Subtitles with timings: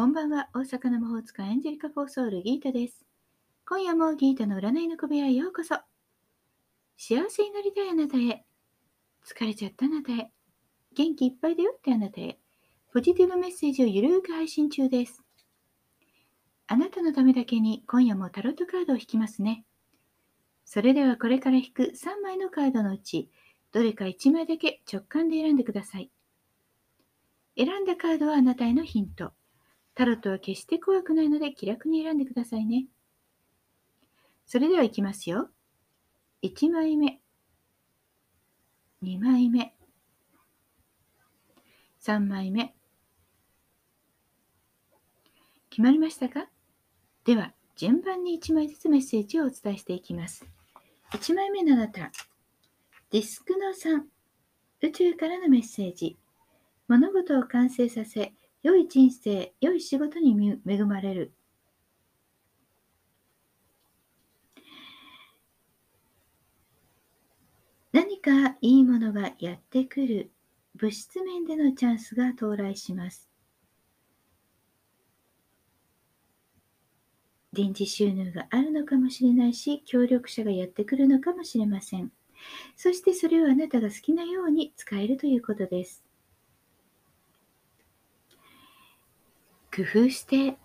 [0.00, 3.04] こんばんは、大阪の魔法使いエンジェリカ・フォーソウルギータです。
[3.68, 5.74] 今夜もギータの占いの小部屋へようこそ。
[6.96, 8.46] 幸せになりたいあなたへ、
[9.26, 10.30] 疲れちゃったあなたへ、
[10.96, 12.38] 元気いっぱいだよってあなたへ、
[12.94, 15.22] ポジティブメッセージをゆるーく配信中です。
[16.66, 19.66] あなたのためだけに今夜もタロットカードを引きますね。
[20.64, 23.30] それではこれから引く3枚のカードのうち、
[23.70, 26.10] どれか1枚だけ直感で選んでください。
[27.54, 29.34] 選んだカードはあなたへのヒント。
[29.94, 32.86] タロットは決して怖くないので気楽に選んでくださいね。
[34.46, 35.50] それではいきますよ。
[36.42, 37.20] 1枚目、
[39.02, 39.74] 2枚目、
[42.02, 42.74] 3枚目。
[45.68, 46.48] 決まりましたか？
[47.24, 50.44] では、順番に1枚ずつメッセージをお伝えしていきます。
[51.12, 52.10] 1枚目のあなた、
[53.10, 54.02] ディスクの3、
[54.82, 56.16] 宇宙からのメッセージ。
[56.88, 58.32] 物事を完成させ、
[58.62, 61.32] 良い人生、良い仕事に恵まれる。
[67.92, 70.30] 何かいいものがやってくる
[70.76, 73.28] 物質面でのチャンスが到来します。
[77.52, 82.12] 臨時収入があるのかもしれないし、協力者がやってくるのかもしれません。
[82.76, 86.04] そしてそれをあなたが好きなように使えるということです。
[89.80, 90.58] 工夫して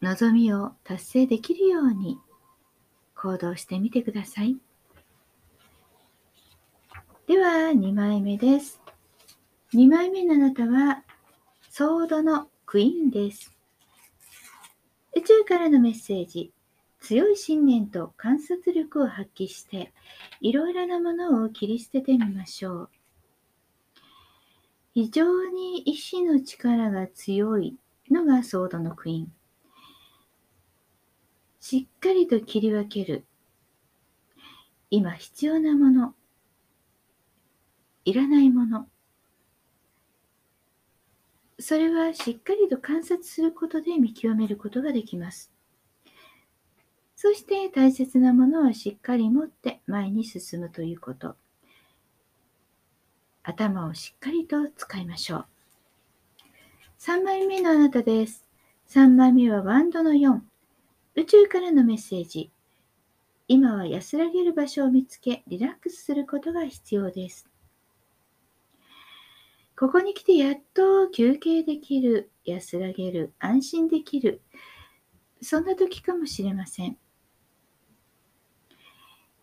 [0.00, 2.18] 望みを達成できるように
[3.14, 4.56] 行動してみてください。
[7.26, 8.80] では、2枚目です。
[9.74, 11.02] 2枚目のあなたは、
[11.68, 13.54] ソードのクイーンです。
[15.14, 16.52] 宇宙からのメッセージ。
[17.00, 19.92] 強い信念と観察力を発揮して、
[20.40, 22.90] いろいろなものを切り捨ててみましょう。
[24.94, 27.76] 非常に意志の力が強い
[28.12, 29.32] のがソードのクイーン。
[31.58, 33.24] しっかりと切り分ける。
[34.90, 36.14] 今必要なもの。
[38.04, 38.86] いらないもの。
[41.58, 45.50] それはしっかりと観察することで見極めることができます。
[47.16, 51.34] そして大切なものはしっかり持って前に進むということ。
[53.44, 55.46] 頭をしっかりと使いましょう。
[56.98, 58.44] 3枚目のあなたです。
[58.88, 60.40] 3枚目はワンドの4。
[61.16, 62.50] 宇宙からのメッセージ。
[63.46, 67.46] 今は安らげる場所を見つけ、リラックスすることが必要です。
[69.76, 74.40] ここに来てやっと休憩できる、安らげる、安心できる。
[75.42, 76.96] そんな時かもしれません。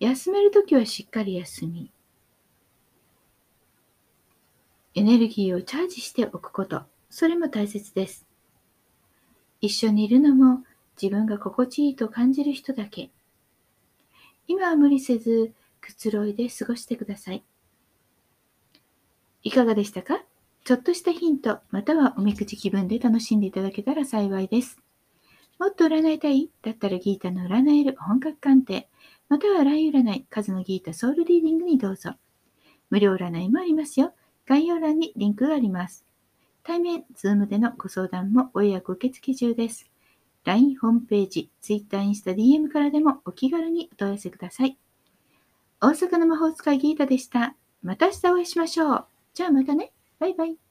[0.00, 1.92] 休めるときはしっかり休み、
[4.96, 8.24] エネルギーをチャージしておくこと、それも大切です。
[9.60, 10.62] 一緒にいるのも
[11.00, 13.10] 自分が心地いいと感じる人だけ。
[14.46, 17.42] 今は無理せず、くつろいで過ごしてください。
[19.42, 20.22] いかがでしたか？
[20.64, 24.78] ちょっとしたヒント、またはおみくじ気分で楽しんでいただけたら幸いです。
[25.58, 26.50] もっと占いたい？
[26.62, 28.88] だったらギータの占える本格鑑定、
[29.28, 32.12] またはライ占い、数のギータソウルリーディングにどうぞ。
[32.90, 34.14] 無料占いもありますよ。
[34.46, 36.04] 概要欄にリンクがあります。
[36.62, 39.90] 対面、ズームでのご相談もご予約受付中です。
[40.44, 44.76] LINE ホームページ、Twitter、インスタ、DM からでもお気軽にお問い合わせください。
[45.80, 47.54] 大阪の魔法使いギータでした。
[47.82, 49.06] また明日お会いしましょう。
[49.34, 49.92] じゃあまたね。
[50.18, 50.63] バイバイ。